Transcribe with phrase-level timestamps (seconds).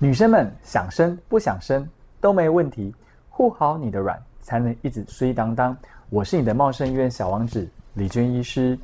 [0.00, 1.84] 女生们想生不想生
[2.20, 2.94] 都没问题，
[3.28, 5.76] 护好你的卵才能一直衰当当。
[6.08, 8.78] 我是你的茂盛医院小王子李娟医师。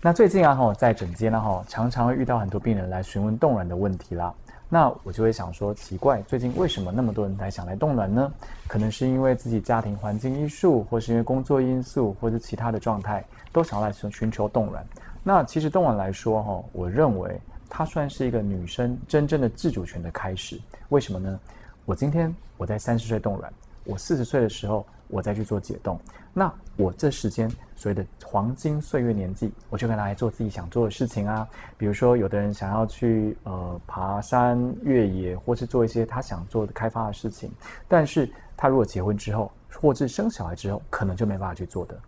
[0.00, 4.34] 那最近啊哈，在诊间呢哈，常常会遇到很多病人来询问冻卵的问题啦。
[4.68, 8.32] 那我就会想说，奇怪，最近为什么那么多人来想来冻卵呢？
[8.66, 14.84] 可能是因为自己家庭环境因素，或是因为工作因素，或者其他的状态，都想要来寻寻求冻卵。
[15.22, 17.40] 那其实冻卵来说哈，我认为。
[17.74, 21.40] 它算是一个女生真正的自主权的开始，为什么呢？
[21.86, 23.50] 我今天我在三十岁冻卵，
[23.84, 25.98] 我四十岁的时候我再去做解冻，
[26.34, 31.48] 那我这时间所谓的黄金岁月年纪，我就可以拿来做自己想做的事情啊。
[31.78, 37.50] 比如说，有的人想要去呃爬山越野，或是做一些他想做的开发的事情，
[37.88, 41.98] 但是他如果结婚之后，或是生小孩之后，可能就没办法去做的。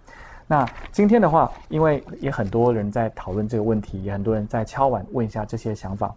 [0.47, 6.15] 那今天的话，因为也很多人在讨论这个问题，也很多人在敲碗问一下这些想法，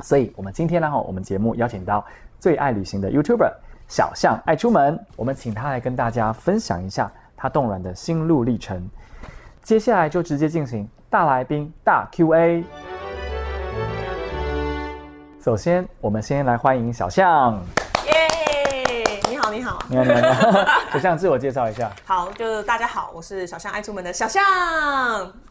[0.00, 2.04] 所以我们今天呢，我们节目邀请到
[2.38, 3.52] 最爱旅行的 YouTuber
[3.86, 8.88] 小象爱出门，我们请他来跟大家分享一下他冻卵的心路历程。
[9.62, 12.64] 接下来就直接进行大来宾大 Q&A。
[15.40, 17.62] 首先，我们先来欢迎小象。
[19.50, 21.90] 你好，你好，你好，小象 自我介绍一下。
[22.06, 24.42] 好，就是大家好，我是小象爱出门的小象，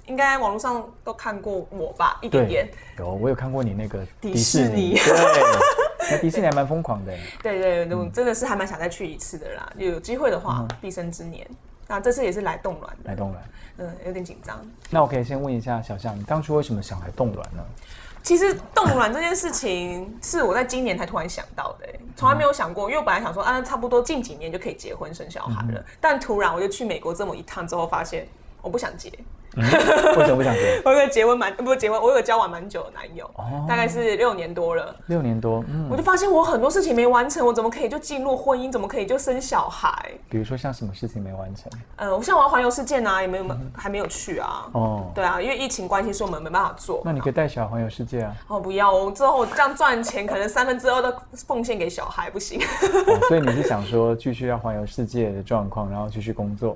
[0.05, 2.17] 应该网络上都看过我吧？
[2.21, 2.69] 一点点。
[2.97, 4.93] 有，我有看过你那个迪士尼。
[5.03, 7.13] 对，那迪士尼还蛮疯狂的。
[7.43, 9.69] 对对，我真的是还蛮想再去一次的啦。
[9.75, 11.45] 有机会的话，毕生之年。
[11.87, 13.43] 那这次也是来冻卵的来冻卵。
[13.79, 14.59] 嗯，有点紧张。
[14.89, 17.63] 那我可以先问一下小象，你当初为什么想来冻卵呢？
[18.21, 22.89] 其实冻卵这件事情是我在今年才突然想到的，从来没有想过。
[22.89, 28.27] 因为我本来想说，啊，差不多近几年就可以结婚生小孩了，但突然我就去美国这么一趟之后，发现
[28.61, 29.11] 我不想结。
[29.55, 29.63] 为
[30.25, 30.81] 什么不想结？
[30.85, 33.29] 我有个结婚蛮不是结婚，我有个交往蛮久的男友，
[33.67, 34.95] 大概是六年多了。
[35.07, 38.71] 六年多，嗯，我就发现我很多事情没完成，我怎么可以就进入婚姻？
[38.71, 39.91] 怎么可以就生小孩？
[40.29, 41.71] 比如说像什么事情没完成？
[41.95, 44.69] 呃，我像我要环游世界啊，也没有还没有去啊。
[44.73, 47.01] 哦，对啊，因为疫情关系，所以我们没办法做。
[47.03, 48.35] 那你可以带小孩环游世界啊。
[48.47, 51.11] 哦，不要，我之后这样赚钱，可能三分之二都
[51.47, 52.61] 奉献给小孩，不行。
[53.27, 56.75] 所以你是想说继续要环游世界的状况，然后继续工作？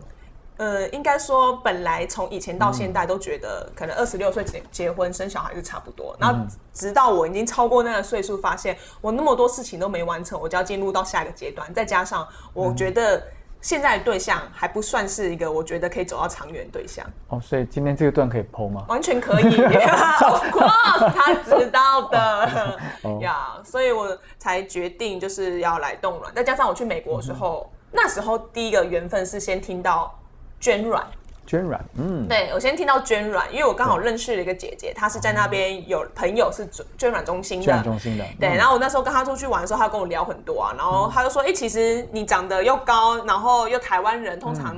[0.58, 6.16] 呃，应该说，本来从以前到现在都觉得，可能二十六岁结结婚生小孩是差不多。
[6.20, 11.74] 然后直到我已经超过那个岁数，发现我那么多事情都没完成，我就要进入到下一个阶段。
[11.74, 13.22] 再加上我觉得
[13.62, 17.04] 现在的对象还不算是一个我觉得可以走到长远对象。
[17.30, 18.86] 哦，所以今天这个段可以剖吗？
[18.88, 22.80] 完全可以，Of course， 他知道的
[23.22, 23.58] 呀。
[23.66, 26.32] 所以我才决定就是要来冻卵。
[26.36, 30.14] 再加上我去美国的时候，那时候第一个缘分是先听到。
[30.64, 31.06] 捐卵，
[31.46, 36.66] 捐卵，嗯，对我先听到捐卵，因为我刚好认识了一个姐姐，她是在那边有朋友是
[36.98, 38.48] 捐卵中心的，捐卵中心的，对。
[38.56, 44.78] 然后我那时候跟她出去玩的时候，她跟我聊很多啊，然后她就说，哎，其实你长得又高，然后又台湾人，通常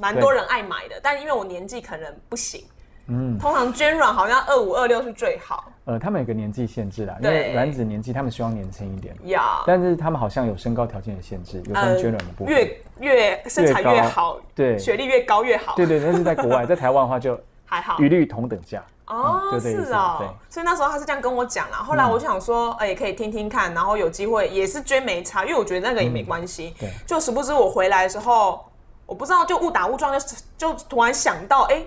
[0.00, 2.64] 蛮多人爱买的，但因为我年纪可能不行。
[3.06, 5.72] 嗯，通常捐卵好像二五二六是最好。
[5.84, 9.14] 呃，他们有个年纪限制啦，因为卵子年纪他们希望年轻一点。
[9.24, 12.54] 呀，但是他们好像有身高条件的限制，有关捐卵的部分。
[12.54, 15.74] 越越身材越好，对，学历越高越好。
[15.74, 18.82] 对对，但是在国外， 在台湾的话就还好，一律同等价。
[19.06, 21.78] 哦，是哦，所以那时候他是这样跟我讲啦。
[21.78, 26.72] 后来我就想说，哎，可以听听看，然后有机会也是捐没差，因为我觉得那个也没关系。
[26.78, 26.88] 对。
[27.08, 28.64] 就殊不知我回来的时候，
[29.06, 31.82] 我不知道就误打误撞就就突然想到，哎，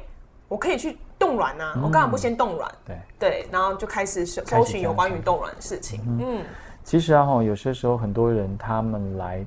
[0.53, 0.95] 我可以去。
[1.19, 1.79] 冻卵啊？
[1.81, 2.69] 我干嘛不先冻卵？
[2.85, 6.01] 对对，然后就开始搜搜寻有关于冻卵的事情。
[6.19, 6.43] 嗯，
[6.83, 9.45] 其实啊哈，有些时候很多人他们来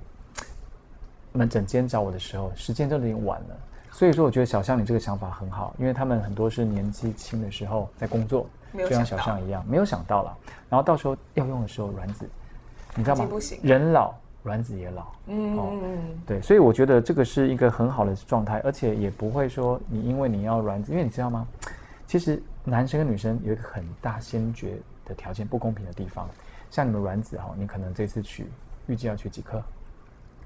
[1.33, 3.57] 门诊间找我的时候，时间都有点晚了。
[3.91, 10.35] 所以说，我觉得小象你这个想法很好，因为他们很多是年纪轻的时候在工作，就像小象一样，没有想到了。
[10.71, 12.27] 然后到时候要用的时候，卵子，
[12.95, 13.29] 你知道吗？
[13.63, 14.15] 人老。
[14.47, 21.47] 卵子也老，嗯嗯嗯，对，所以我觉得这个是一个很好的状态，而且也不会说你因为你要卵子，因为你知道吗？
[22.07, 26.29] 其实男生跟女生有一个很大先决的条件不公平的地方，
[26.71, 28.47] 像你们卵子哈，你可能这次取
[28.87, 29.61] 预计要取几颗？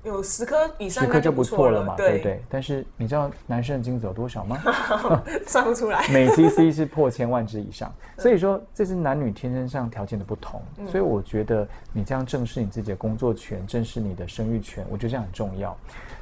[0.03, 2.43] 有十颗以上，十颗就不错了嘛，对不对？
[2.49, 4.59] 但是你知道男生的精子有多少吗？
[5.47, 6.07] 算不出来。
[6.09, 10.63] 每 cc 是破千万只以上，所以说这是男女天生上条件的不同。
[10.87, 15.77] 所以我觉得你这样正视你自己的工作权，正视你的生育权，我觉得这样很重要。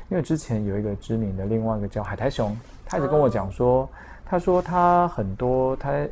[0.08, 3.88] 因为之前有一个知名的另外一个叫海苔熊，他一直跟我讲说，
[4.26, 6.06] 他说他很多他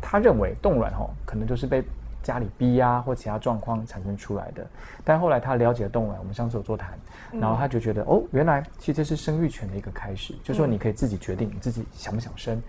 [0.00, 1.84] 他认为冻卵哦，可能就是被。
[2.22, 4.66] 家里逼呀，或其他状况产生出来的，
[5.04, 6.98] 但后来他了解了动物，我们上次有座谈，
[7.32, 12.62] 然后他就觉得哦，原来其实这是生育权的一个开始，就说你可以自己决定你自己想不想生，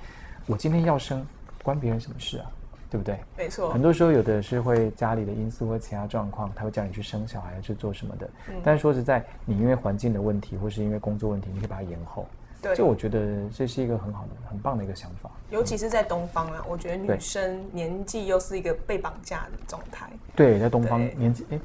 [0.48, 1.26] 我今天要生，
[1.64, 2.46] 关别人什么事啊？
[2.90, 3.18] 对不对？
[3.36, 3.72] 没错。
[3.72, 8.30] 很多时候有的是会家里的因素或其他状况，他会叫你去生小孩去做什么的。
[8.64, 12.28] 但是说实在，你因为环境的问题或是因为工作问题，你可以把它延后。
[12.64, 12.76] 对。
[12.76, 13.20] 就我觉得
[13.56, 15.30] 这是一个很好的、很棒的一个想法。
[15.52, 20.10] 尤其是在东方啊，我觉得女生年纪又是一个被绑架的状态。
[20.36, 21.60] 对，在东方年纪，哎。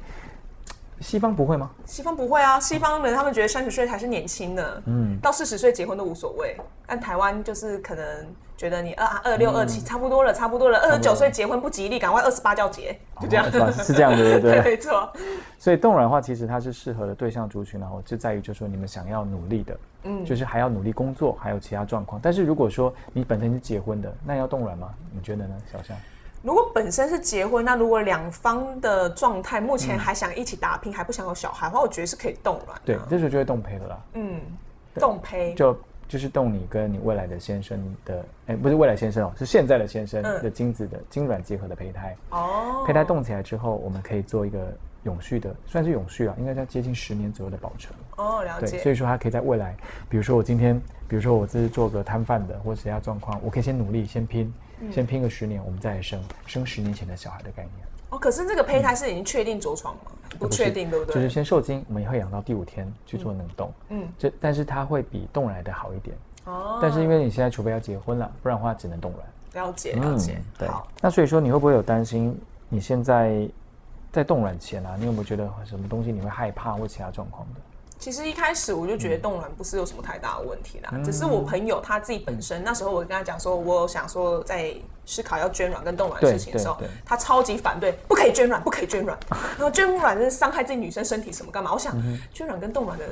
[1.01, 1.69] 西方不会吗？
[1.85, 6.57] 西方不会啊，西方人他们觉得三十岁才是年轻的，嗯，到四十岁结婚都无所谓。
[6.85, 8.05] 但台湾就是可能
[8.57, 14.61] 觉得你二二六二七差不多了，差不多了，二十九岁结婚不吉利，赶快二十八叫结，就这样，是这样的，对 对？
[14.61, 15.11] 没错。
[15.57, 22.19] 所以动软的话，其实它是适合的对象族群，然后就在于就是说你们想要努力的，嗯，就是还要努力工作，还有其他状况。
[22.21, 24.89] 但是如果说你本身是结婚的，那要动软吗？
[25.13, 25.95] 你觉得呢，小象？
[26.41, 32.79] 如果本身是结婚，那如果两方的状态目前还想一起打拼，还不想有小孩的话，我觉得是可以冻卵。
[32.85, 33.99] 对，这时候就会冻胚了啦。
[34.13, 34.39] 嗯，
[34.95, 35.77] 冻胚就
[36.07, 42.15] 就是冻你跟你未来的先生的，哎，不是未来先生哦，是现在的先生的精子的精卵结合的胚胎。
[42.29, 44.71] 哦，胚胎冻起来之后，我们可以做一个
[45.03, 47.93] 永续的，算是永续啊，应该在接近十年左右的保存。
[48.15, 48.79] 哦，了解。
[48.79, 49.75] 所以说它可以在未来，
[50.07, 54.53] 比如说我今天，比如说我这是做个摊贩的，或者其他状况，我可以先努力，先拼。
[54.91, 57.87] 先拼个十年，我们再来生生十年前的小孩的概念。
[58.09, 60.11] 哦，可是这个胚胎是已经确定着床吗？
[60.39, 61.15] 不确定，对不对？
[61.15, 63.71] 就是先受精，我们也会养到第五天去做冷冻。
[63.89, 66.15] 嗯，这但是它会比冻来的好一点。
[66.45, 66.79] 哦。
[66.81, 69.65] 但是因为你现在除非要结婚了，不然的话只能冻卵。
[69.65, 70.39] 了解，了解。
[70.57, 70.67] 对。
[71.01, 72.39] 那所以说，你会不会有担心？
[72.67, 73.47] 你现在
[74.11, 77.61] 在冻卵前啊，你有没有觉得什么东西你会害怕或其他状况的？
[77.99, 84.73] 其实一开始我就觉得冻卵不是有什么太大的问题啦，只是我朋友他自己本身那时候我跟他讲说，我想说在
[85.05, 89.19] 思考要捐卵跟冻卵的事情的时候，他超级反对，不可以捐卵，不可以捐卵。
[89.57, 91.73] 然后捐卵是伤害自己女生身体什么干嘛？
[91.73, 91.93] 我想
[92.33, 93.05] 捐卵跟冻卵的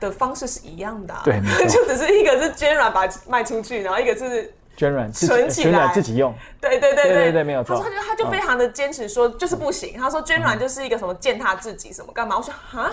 [0.00, 4.52] 的方式是一样的，对， 就只是一个是捐卵把卖出去，然后一个是。
[4.76, 7.76] 捐卵存起来自己用，对对对对对，没有错。
[7.76, 9.98] 他说他就他就非常的坚持说就是不行。
[9.98, 12.36] 他说捐卵就是一个什么践踏自己什么干嘛？
[12.36, 12.90] 我说啊，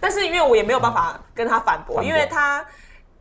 [0.00, 2.64] 但是因为我也没有办法跟他反驳，因为他。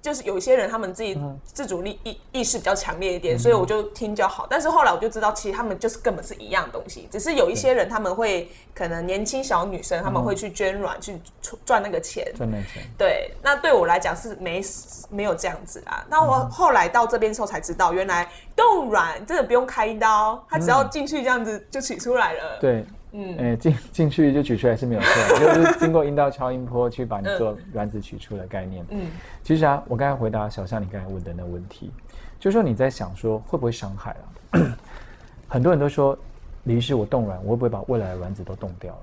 [0.03, 4.45] 就是有一些人，他们自己自主力意意识比较强烈一点，所以我就听就好。
[4.49, 11.17] 但是后来我就知道，其实他们就是根本是一样东西，只是有一些人他们会可能年轻小女生他们会去捐卵去
[11.65, 12.83] 赚那个钱，赚那钱。
[12.97, 14.61] 对，那对我来讲是没
[15.09, 16.05] 没有这样子啊。
[16.09, 22.57] 那我后来到这边之后才知道，原来冻卵真的不用开刀，它只要进去这样子就取出来了。
[22.59, 22.83] 对。
[23.13, 28.83] 嗯，哎，进 进去就取出来是没有错，就是 经过阴道超音波去把你做卵子取出的概念。
[28.89, 29.07] 嗯，
[29.43, 31.91] 其实啊，我刚才回答小象你刚才问的那问题，
[32.39, 34.15] 就是说你在想说会不会伤害
[34.51, 34.59] 啊？
[35.47, 36.17] 很多人都说，
[36.63, 38.99] 李医师，我冻卵，我会不会把未来的卵子都冻掉了？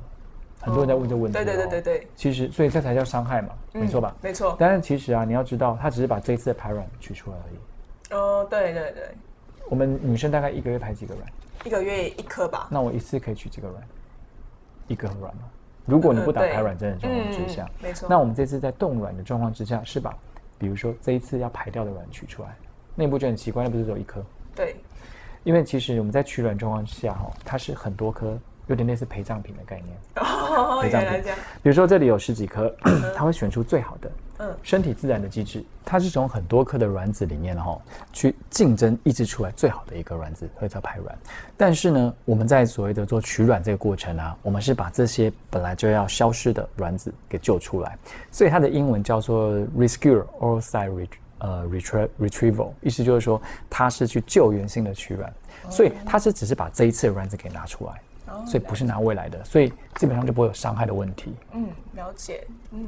[0.62, 1.38] 很多人在问这个问题。
[1.38, 2.06] 对对对对对。
[2.16, 4.14] 其实，所以这才叫伤害嘛，没错吧？
[4.20, 4.56] 没错。
[4.58, 8.14] 但是其实啊，你要知道，他只是把这一次的排卵取出来而已。
[8.18, 9.04] 哦，对对对。
[9.68, 11.26] 我们女生大概一个月排几个卵？
[11.64, 12.66] 一个月一颗吧。
[12.70, 13.82] 那我一次可以取几个卵？
[14.90, 15.42] 一个软嘛，
[15.86, 18.06] 如果你不打排卵针的状况之下，没错。
[18.10, 20.14] 那我们这次在冻卵的状况之下，是把，
[20.58, 22.48] 比如说这一次要排掉的卵取出来，
[22.94, 23.64] 那不就很奇怪？
[23.64, 24.22] 那不是只有一颗？
[24.54, 24.76] 对。
[25.44, 28.38] 因为其实我们在取卵状况之下，哈，它是很多颗。
[28.66, 29.88] 有点类似陪葬品的概念，
[30.80, 31.32] 陪葬品。
[31.60, 32.72] 比如说这里有十几颗，
[33.16, 34.08] 它会选出最好的。
[34.42, 41.18] 嗯，身体自然的机制，它是从很多颗的卵子里面，然后去竞争抑制出来最好的一个卵子，会叫排卵。
[41.58, 47.98] 但是呢，我们在所谓的做取卵这个过程啊，我们是把这些本来就要消失的卵子给救出来，
[48.30, 51.66] 所以它的英文叫做 rescue oocyte 呃
[52.18, 55.30] retrieval，意思就是说它是去救援性的取卵，
[55.68, 57.92] 所以它是只是把这一次的卵子给拿出来。
[58.46, 61.34] 所以不是拿未来的，所以基本上就不会有伤害的问题。
[61.52, 62.46] 嗯，了解。
[62.70, 62.86] 嗯，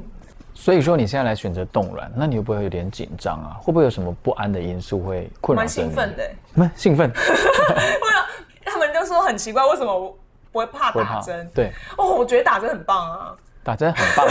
[0.53, 3.57] 所以说你现在来选择冻卵，那你会不会有点紧张啊？
[3.61, 6.31] 会不会有什么不安的因素会困扰蛮兴奋的。
[6.53, 7.11] 蛮兴奋。
[8.65, 10.17] 他们就说很奇怪，为什么
[10.51, 11.49] 不会怕打针？
[11.53, 11.71] 对。
[11.97, 13.35] 哦，我觉得打针很棒啊。
[13.63, 14.27] 打针很棒，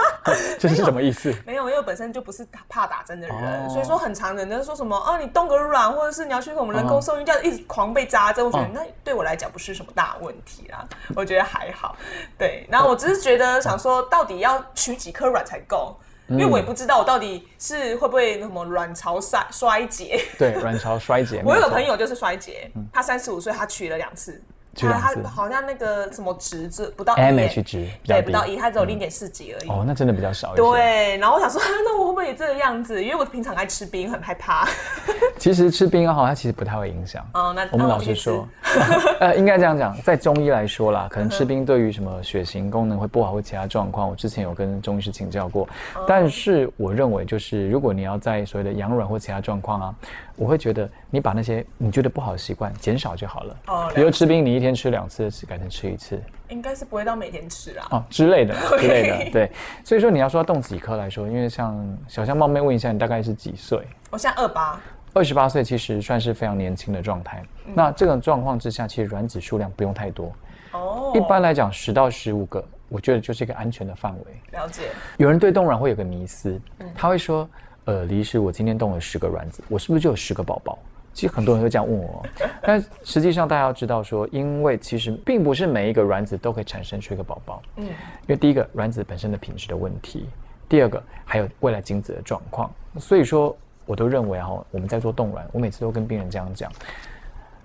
[0.58, 1.34] 这是什么意思？
[1.44, 11.96] 没有，因为本身就不是怕打针的人，所以说很常人家说什么啊，你冻个卵，或者是你要去我们人工受孕，这样一直狂被扎针，我觉得那对我来讲不是什么大问题啦，我觉得还好。
[12.38, 15.96] 对，然后我只是觉得想说，到底要取几颗卵才够？
[16.30, 20.22] 因为我也不知道我到底是会不会什么卵巢衰衰竭。
[20.38, 21.42] 对，卵巢衰竭。
[21.42, 24.38] 我有个朋友就是衰竭，他三十五岁，他取了两次。
[24.86, 29.68] 它好像那个什么值子不到 MH 值，对，不到一，它只有零点四几而已。
[29.68, 30.54] 哦，那真的比较少。
[30.54, 33.02] 对，然后我想说， 那我会不会也这个样子？
[33.02, 34.68] 因为我平常爱吃冰，很害怕。
[35.38, 37.26] 其实吃冰哈，它其实不太会影响。
[37.34, 38.46] 哦，那我们老实说，
[39.20, 45.68] 呃，应该这样讲，在中医来说啦，可能吃冰对于什么血型功能会不好或其他状况，我之前有跟中医师请教过。
[46.06, 49.94] 但是我认为，就是如果你要在所谓的养卵或其他状况啊。
[50.40, 53.56] 我会觉得你把那些你觉得不好的习惯减少就好了。
[53.68, 57.88] 哦，比如吃冰，你一天吃两次，改成吃一次，应该是不会到每天吃啊。
[57.92, 59.50] 哦，之类的 之类的，对。
[59.82, 63.86] 所以说你要说动几颗来说，因为像小香冒昧问一下，你大概是几岁？
[64.10, 64.80] 我现在二八，
[65.14, 67.42] 二十八岁，其实算是非常年轻的状态。
[67.74, 70.32] 那这种状况之下，其实卵子数量不用太多。
[70.72, 74.24] 哦，一般来讲十到十五个，我觉得就是一个安全的范围。
[74.52, 74.90] 了解。
[75.16, 76.60] 有人对冻卵会有个迷思，
[76.94, 77.48] 他会说。
[77.84, 80.78] 呃，李师，我今天动了十个卵子，我是不是就有十个宝宝？
[81.12, 82.24] 其实很多人都这样问我，
[82.62, 87.62] 但实际上大家要知道说，因为其实并不是每一个卵子都可以产生出一个宝宝。
[87.76, 87.92] 嗯，因
[88.28, 90.28] 为第一个卵子本身的品质的问题，
[90.68, 96.70] 第二个还有未来精子的状况，所以说我都认为哈，我们在做冻卵，我每次都跟病人这样讲，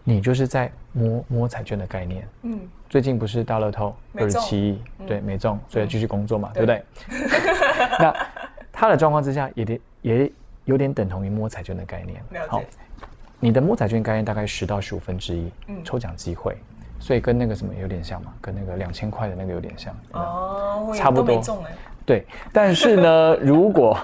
[0.04, 2.28] 你就是在摸摸彩券的概念。
[2.42, 2.60] 嗯，
[2.90, 6.84] 最近不是大乐透二十七亿，对，没中，所以继续工作嘛，对不对？
[8.00, 8.16] 那
[8.72, 9.80] 他的状况之下也得。
[10.04, 10.30] 也
[10.66, 12.22] 有点等同于摸彩券的概念。
[12.50, 12.62] 好，
[13.44, 15.52] 你的摸彩券概念大概十到十五分之一，
[15.84, 16.56] 抽奖机会，
[16.98, 19.94] 所以跟那个什么有点像嘛，跟那个两千块的那个有点像。
[20.14, 21.44] 哦，差不多。
[22.06, 24.00] 对，但是呢， 如果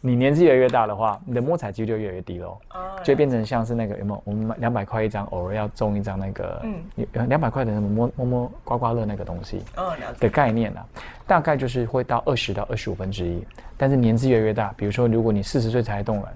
[0.00, 2.56] 你年纪越来越大的话，你的摸彩几率就越来越低喽，
[3.02, 4.22] 就变成像是那个有没有？
[4.24, 9.84] 我们买两百块一张，偶尔要中一张那个，嗯，两百块的摸摸摸刮刮乐那个东西，嗯，
[10.20, 10.86] 的概念啊，
[11.26, 13.44] 大概就是会到二十到二十五分之一。
[13.76, 16.32] 但是年纪越来越大，比如说如果你四十岁才动卵，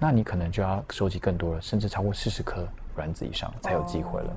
[0.00, 2.66] 那你可能就要收集更多了，甚至超过四十颗
[2.96, 4.36] 卵子以上才有机会了。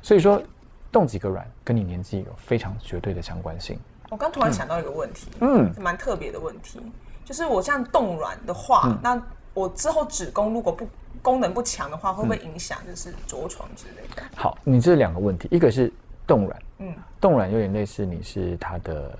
[0.00, 0.42] 所以说，
[0.90, 3.78] 冻几个卵跟你年纪有非常绝对的相关性。
[4.08, 6.80] 我刚突然想到一个问题，嗯，蛮特别的问题，
[7.24, 9.22] 就是我这样冻卵的话，那
[9.54, 10.88] 我之后子宫如果不
[11.20, 14.22] 功能不强的话，会不会影响就是着床之类的？
[14.34, 15.92] 好，你这两个问题，一个是
[16.26, 19.18] 冻卵，嗯，冻卵有点类似你是它的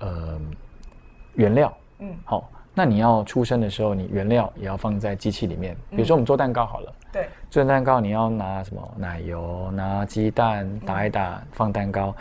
[0.00, 0.40] 呃
[1.34, 1.74] 原料。
[2.00, 5.76] 嗯，好，那你要出生的时候，你原料也要放在机器里面。
[5.90, 12.12] 比如说我们做蛋糕好了，对，做蛋糕你要拿什么奶油、拿鸡蛋打一打放蛋糕，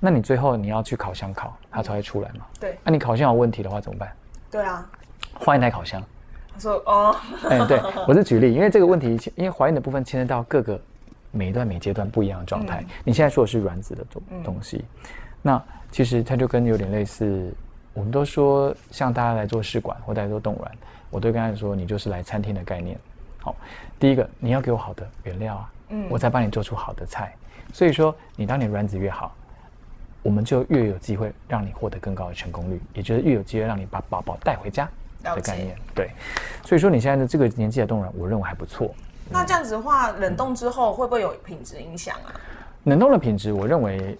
[0.00, 2.46] 那你最后你要去烤箱烤，它才会出来嘛。
[2.58, 4.10] 对，那你烤箱有问题的话怎么办？
[4.50, 4.88] 对啊，
[5.34, 6.02] 换一台烤箱。
[6.54, 7.14] 他说哦，
[7.50, 10.80] 哎，对我是举例，因为这个问题，因为怀孕的部分牵涉到各个
[11.32, 12.82] 每一段每阶段不一样的状态。
[13.04, 14.86] 你现在说的是卵子的东东西，
[15.42, 17.52] 那其实它就跟有点类似。
[17.94, 20.70] 我们都说，像大家来做试管或大家做冻卵，
[21.10, 22.96] 我都跟他说，你就是来餐厅的概念。
[23.40, 23.56] 好，
[23.98, 27.34] 第一个你要给我好的原料啊，嗯，我再帮你做出好的菜。
[27.72, 29.34] 所以说，你当你卵子越好，
[30.22, 34.88] 我们就越有机会让你获得更高的成功率，也就是越有机会让你把宝宝带回家
[35.22, 35.76] 的概念。
[35.94, 36.10] 对，
[36.64, 38.94] 所以说你现在的这个年纪的冻卵，我认为还不错。
[39.28, 42.30] 那这样子的话，冷冻之后会不会有品质影响啊？
[42.84, 44.16] 冷冻的品质，我认为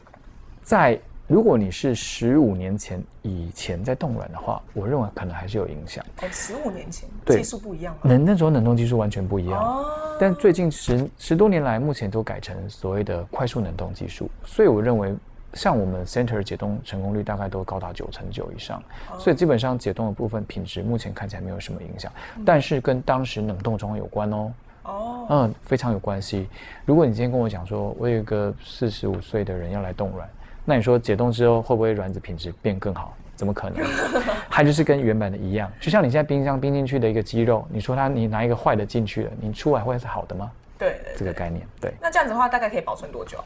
[0.62, 0.98] 在。
[1.28, 6.02] 如果你是十五年前以前在冻卵的话，我认为可能还是有影响。
[6.22, 9.62] 哦，十五年前技术不一样冷那时候冷冻技术完全不一样。
[9.62, 9.84] 哦。
[10.18, 15.14] 但最近十十多年来，目前都改成所谓的快速冷冻技术，所以我认为
[15.52, 18.82] 像我们 center 解冻成功率大概都高达九成九以上。
[19.12, 19.18] 哦。
[19.18, 22.10] 所以基本上解冻的部分品质目前看起来没有什么影响，
[22.42, 24.52] 但是跟当时冷冻状况有关哦。
[24.84, 25.26] 哦。
[25.28, 26.48] 嗯，非常有关系。
[26.86, 30.26] 如果你今天跟我讲说，我有一个四十五岁的人要来冻卵。
[30.68, 33.16] 那你说解冻之后会不会卵子品质变更好？
[33.34, 33.82] 怎么可能？
[34.50, 40.52] 它就是跟原本的一样，就像你现在冰箱冰进去的一个鸡肉，你说它你拿一个坏的进去了，你出来会是好的吗？
[40.78, 41.94] 对，这个概念对。
[42.02, 43.42] 那这样子的话，大概可以保存多久？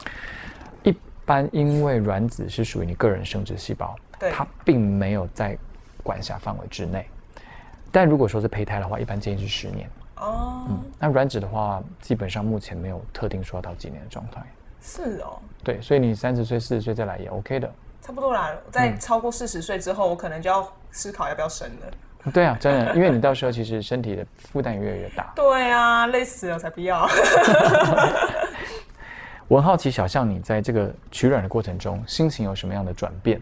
[0.82, 0.92] 一
[1.24, 3.94] 般因为卵子是属于你个人生殖细胞，
[4.32, 5.56] 它并没有在
[6.02, 7.06] 管辖范围之内。
[7.92, 9.88] 但如果说是胚胎的话，一般建议是十年。
[10.16, 10.66] 哦。
[10.70, 14.42] 嗯，那卵子的话，基本上目前没有特定说到几年的状态。
[14.82, 18.50] 是哦，对，所以你三十岁、四十岁再来也 OK 的，差不多啦。
[18.70, 22.30] 在超过四十岁之后，我可能就要思考要不要生了。
[22.32, 25.32] 对啊，真的，因为你到时候其实身体的负担也越来越大。
[25.36, 27.08] 对啊，累死了才不要。
[29.48, 33.40] 我很好奇，小象，你在这个取卵的过程中，心情有什么样的转变？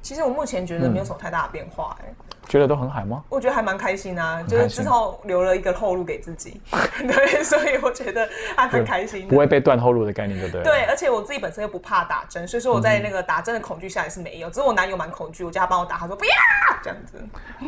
[0.00, 2.14] 其实我目前觉得没有什么太大的变化，哎。
[2.48, 3.22] 觉得都很好吗？
[3.28, 6.60] 我觉得还蛮开心啊，就是至少留了一个后路给自己。
[6.98, 10.62] 对，所以我觉得还蛮开心，不会被断后路的概念，对不对？
[10.64, 14.48] 对，而且我自己本身又不怕打针，所以说我在那个打针的恐惧下也是没有。
[14.48, 16.30] 只是我男友蛮恐惧，我叫他帮我打，他说不要
[16.82, 17.22] 这样子。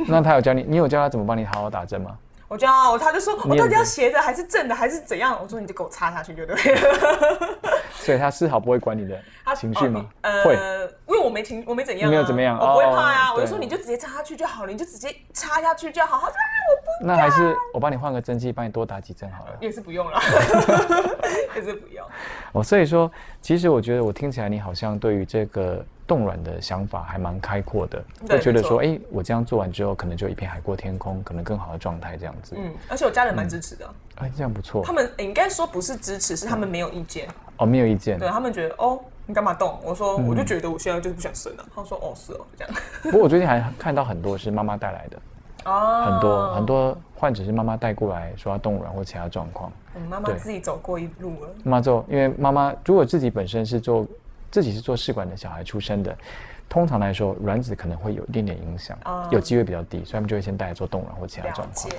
[0.09, 0.65] 那他有教你？
[0.69, 2.17] 你有教他怎么帮你好好打针吗？
[2.53, 5.39] 我就要，他就说，我到底要斜着还是正的还是怎样？
[5.43, 7.59] 我说你就给我插下去就对了。
[7.97, 9.19] 所以他丝毫不会管你的
[9.57, 10.05] 情绪吗？
[10.45, 10.53] 会，
[11.07, 13.33] 因为我没情，我没怎样，没有怎么样，我不会怕呀。
[13.33, 16.19] 我就说你就直接插下去就好了，你就直接插下去就好。
[16.21, 19.57] 他说我不，那还是我帮你换个针剂，帮你多打几针好了。
[19.59, 20.21] 也是不用了，
[21.57, 22.07] 也是不用。
[22.53, 25.83] 哦，所以说，其实我觉得我听起来你好像对于这个。
[26.13, 32.55] 冻卵的想法还蛮开阔的，会觉得说，哎，我这样做完之后，可能就一片海阔天空，可能更好的状态这样子。
[32.55, 33.89] 嗯，而且我家人蛮支持的。
[34.17, 34.85] 哎，这样不错。
[34.85, 37.27] 他们应该说不是支持，是他们没有意见。
[37.57, 38.19] 哦，没有意见。
[38.19, 39.79] 对他们觉得，哦，你干嘛动？
[39.83, 41.65] 我说，我就觉得我现在就是不想生了。
[41.75, 42.75] 他说，哦，是哦，这样。
[43.05, 45.17] 不过我最近还看到很多是妈妈带来的，
[45.65, 49.73] 哦， 很多很多患者是妈妈带过来说要冻卵或其他状况。
[49.95, 51.49] 嗯，妈妈自己走过一路了。
[51.65, 54.07] 妈妈做，因为妈妈如果自己本身是做
[54.53, 56.17] 自己是做试管的小孩出生的。
[56.69, 58.97] 通常来说，卵子可能会有一点点影响，
[59.31, 61.93] 有机会比较低，所以他们就会先带来做冻卵或其他状况。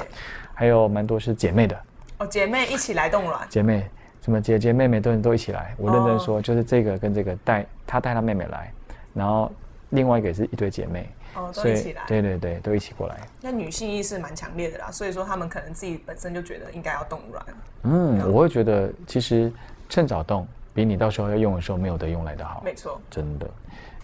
[0.54, 1.80] 还有蛮多是姐妹的
[2.18, 3.46] 哦，姐妹一起来冻卵。
[3.50, 3.86] 姐妹
[4.22, 5.76] 什么姐姐妹妹都都一起来。
[5.78, 8.72] 我认真说，就是这个跟这个带他带他妹妹来，
[9.14, 9.52] 然后
[9.90, 12.02] 另外一个也是一堆姐妹哦，都一起来。
[12.08, 13.20] 对对对，都一起过来。
[13.42, 17.46] 那女性意识蛮强烈的啦，所以说他们可能自己本身就觉得应该要冻卵。
[17.84, 19.52] 嗯，我会觉得其实
[19.88, 22.62] 趁早冻，比你到时候要用的时候没有得用来的好。
[22.64, 23.50] 没错，真的。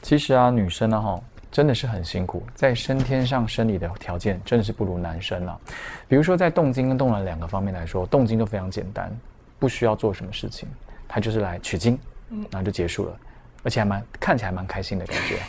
[0.01, 1.19] 其实啊，女生呢，哈，
[1.51, 5.59] 真的是很辛苦，在先天上生理的条件真的是不如男生啊。
[6.07, 9.11] 比如说在动经跟动卵两个方面来说，动经都非常简单，
[9.57, 10.69] 不需要做什么事情，
[11.07, 11.99] 它就是来取经，
[12.29, 13.17] 嗯，然后就结束了，
[13.63, 15.39] 而且还蛮看起来蛮开心的感觉。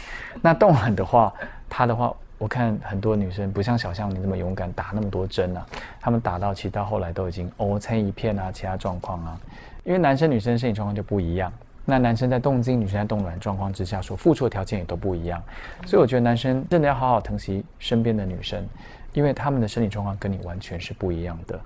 [0.41, 1.33] 那动卵的话，
[1.69, 5.67] 它的话，我看很多女生不像小象你那么勇敢打那么多针啊，
[6.01, 9.41] 他们打到其实到后来都已经哦成一片啊，其他状况啊，
[9.85, 11.53] 因为男生女生身体状况就不一样。
[11.85, 15.43] 那男生在动经，女生在动卵状况之下，所付出的条件也都不一样，
[15.87, 18.65] 所以我觉得男生真的要好好疼惜身边的女生，
[19.13, 21.59] 因为他们的身体状况跟你完全是不一样的。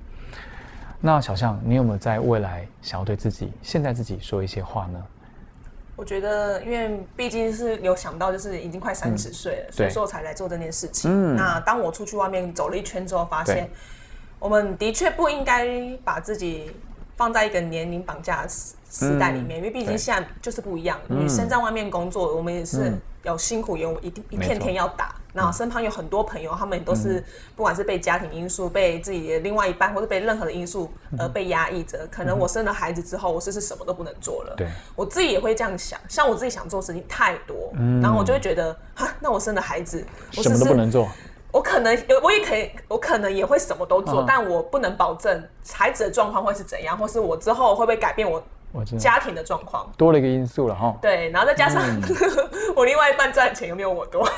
[1.01, 5.03] 那小象，你有没有在未来想要对自己现在自己说一些话呢？
[5.95, 11.37] 我觉得，因为毕竟是有想到，就是已经快三十岁了，所以说才来做这件事情。
[11.37, 13.69] 那当我出去外面走了一圈之后，发现
[14.39, 16.71] 我们的确不应该把自己。
[17.17, 20.99] 放在一个年龄绑架时时代里面，因为毕竟现在就是不一样。
[21.09, 22.93] 女生在外面工作，我们也是
[23.23, 25.15] 有辛苦，有一一片天要打。
[25.33, 27.21] 然后身旁有很多朋友，他们也都是
[27.57, 32.07] 不管是被家庭因素、被自己的另外一半，或者被任何的因素而被压抑着。
[32.09, 34.55] 可能我生了孩子之后，我是是什么都不能做了。
[34.57, 35.99] 对，我自己也会这样想。
[36.09, 41.09] 像我自己想做事情太多，然后我就会觉得，哈，那我生了孩子，我什么都不能做。
[41.55, 48.43] 我可能，我也可以，我可能也会什么都做，但我不能保证孩子的状况会是怎样，或是我之后会不会改变我
[48.99, 49.89] 家庭的状况。
[49.97, 50.93] 多了一个因素了哈。
[51.01, 51.81] 对，然后再加上
[52.75, 54.29] 我另外一半赚钱有没有我多？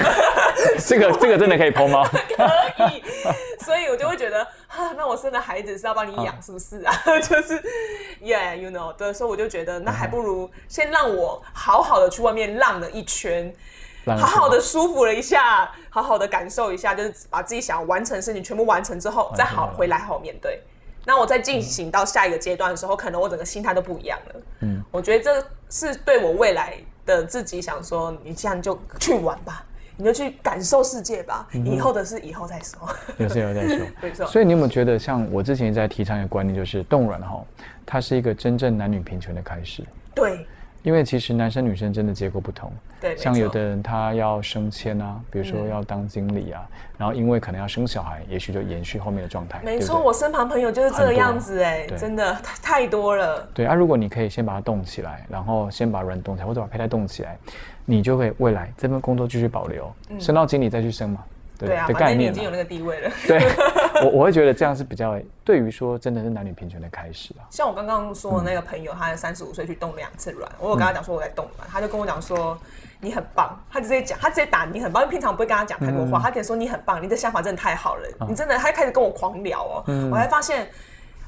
[0.82, 2.08] 这个这个真的可以剖吗？
[2.08, 3.02] 可以，
[3.62, 6.94] 所以我就会觉得，啊，那我生的孩子是要帮你养，是不是啊？
[7.20, 7.62] 就是
[8.22, 13.54] ，Yeah，you know，对，所以我就觉得，那还不如先让我好好的去外面浪了一圈。
[14.14, 20.60] 好好的舒服了一下，好好的感受一下，就是把自己想要完成的事情全部完成之后，再好回来好好面对。
[21.04, 24.40] 那我在进行到下一个阶段的时候，可能我整个心态都不一样了。
[24.60, 29.64] 嗯，我觉得这是对我未来的自己想说，你这样就去玩吧，
[29.96, 31.46] 你就去感受世界吧。
[31.52, 32.88] 以后的事以后再说，
[33.18, 33.86] 有事以后再说。
[34.02, 34.26] 没错。
[34.26, 37.40] 所以你有没有觉得，像我之前在提倡一个观念，就是冻卵哈，
[37.84, 39.84] 它是一个真正男女平权的开始。
[40.14, 40.46] 对。
[40.86, 42.70] 因为其实男生女生真的结构不同，
[43.00, 46.64] 对，像有的人他要升迁啊，比如说要当经理啊，
[46.96, 49.60] 然后因为可能要生小孩，也许就延续后面的状态。
[49.64, 53.44] 没错，我身旁朋友就是这个样子哎，真的太太多了。
[53.52, 57.36] 对啊，如果你可以先把它动起来，然后先把人动起来，或者把胚胎动起来，
[57.84, 61.24] 你就会未来这份工作继续保留，升到经理再去升嘛。
[61.58, 63.10] 对啊，反正你已经有那个地位了。
[63.26, 63.40] 对，
[64.04, 67.44] 我我会觉得这样是比较对于说真的是男女平权的开始啊。
[67.50, 72.58] 像我刚刚说的那个朋友，他三十五岁去动两次卵，我有跟他讲说我在动卵，他就跟我讲说
[73.00, 80.68] 你很棒，他直接讲，他直接打你很棒，因为平常不会跟他讲太多话，他可以说你很棒，你的想法真的太好了，你真的，他就开始跟我狂聊哦，我还发现。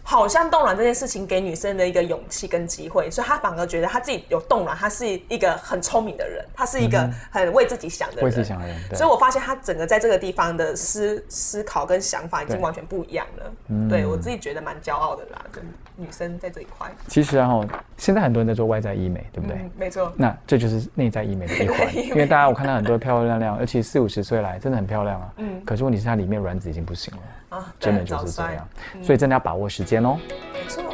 [0.09, 6.99] 好像冻卵这件事情给女生的一个勇气跟机会，所以她反而觉得她自己有冻卵，她是一个很聪明的人，她是一个
[7.31, 8.25] 很为自己想的人。
[8.25, 8.75] 为自己想的人。
[8.95, 13.87] 所以我发现她整个在这个地方的思思考跟想法已经完全不一样了。
[13.87, 15.63] 对我自己觉得蛮骄傲的啦，跟
[15.95, 16.91] 女生在这一块。
[17.07, 17.63] 其实然后
[17.99, 19.59] 现在很多人在做外在医美，对不对？
[19.77, 20.11] 没错。
[20.17, 25.33] 那这就是内在医美的一环，因为大家我看到很多漂漂亮亮，而且四五十岁来真的很漂亮啊。
[25.37, 25.63] 嗯。
[25.67, 27.21] 可是问题是它里面卵子已经不行了。
[27.51, 28.69] 啊，真的就是这样，
[29.03, 30.19] 所以真的要把握时间哦。
[30.53, 30.85] 没错。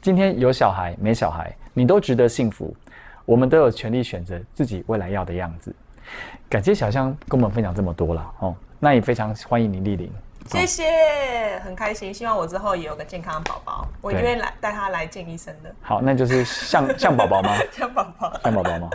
[0.00, 2.74] 今天有小孩没小孩，你都值得幸福。
[3.24, 5.74] 我们都有权利选择自己未来要的样子。
[6.48, 10.10] 感谢小香跟我们分享这么多了哦，那也非常欢迎你莅临。
[10.46, 12.14] 谢谢，很开心。
[12.14, 15.70] 希望我之后也有个健康的宝宝，我一定会来带他来见医生的。
[15.82, 17.54] 好，那就是像像宝宝吗？
[17.70, 18.90] 像宝宝，像宝宝吗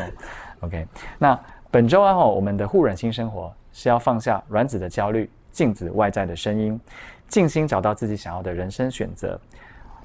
[0.63, 0.87] ？OK。
[1.17, 6.79] 那本周啊，我们的护软新生活是要放下卵子的焦虑，静止外在的声音，
[7.27, 9.39] 静心找到自己想要的人生选择。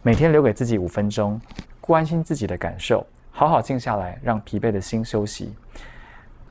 [0.02, 1.40] 每天留给自己五分钟，
[1.80, 5.52] 关心自己的感受，好好静下来，让疲惫的心休息。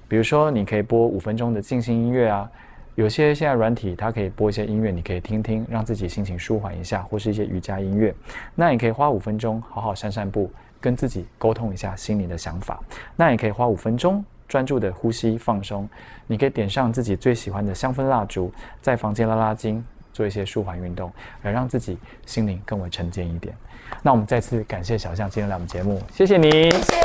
[0.07, 2.49] 比如说，你可以播五分钟的静心音乐啊。
[2.95, 8.13] 有些现在软体，它可以播一些音乐，你可以听听，让自己心情舒缓一下，或是一些瑜伽音乐。
[8.55, 12.79] 那你可以花五分钟好好散散步，跟自己沟通一下心里的想法。
[13.15, 15.87] 那也可以花五分钟专注的呼吸放松。
[16.27, 21.11] 你可以点上自己最喜欢的香氛蜡烛，在房间拉拉筋，做一些舒缓运动，
[21.43, 23.55] 来让自己心灵更为沉淀一点。
[24.03, 26.51] 那我们再次感谢小象今天来我们节目，谢谢你。
[26.51, 26.95] 谢谢。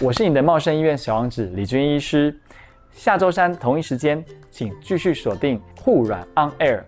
[0.00, 2.36] 我是你的茂盛医院小王子李军医师。
[2.92, 6.82] 下周三同一时间，请继续锁定护软 On Air，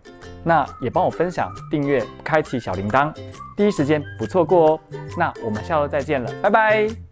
[0.45, 3.13] 那也帮我分享、订阅、开启小铃铛，
[3.57, 4.81] 第一时间不错过哦。
[5.17, 7.04] 那我们下周再见了，拜拜。